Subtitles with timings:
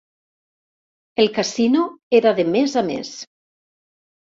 [1.25, 1.85] El casino
[2.21, 3.15] era de més a més.